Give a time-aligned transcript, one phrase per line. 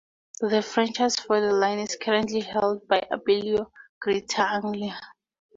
[0.39, 3.69] The franchise for the line is currently held by Abellio
[3.99, 4.99] Greater Anglia.